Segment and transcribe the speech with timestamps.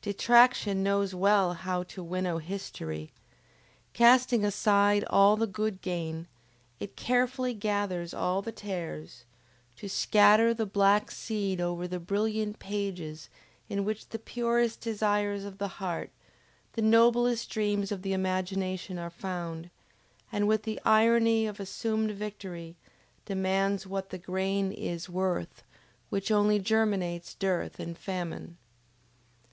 [0.00, 3.10] Detraction knows well how to winnow history!
[3.94, 6.28] Casting aside all the good grain,
[6.78, 9.24] it carefully gathers all the tares,
[9.74, 13.28] to scatter the black seed over the brilliant pages
[13.68, 16.12] in which the purest desires of the heart,
[16.74, 19.68] the noblest dreams of the imagination are found;
[20.30, 22.76] and with the irony of assumed victory,
[23.24, 25.64] demands what the grain is worth
[26.08, 28.56] which only germinates dearth and famine?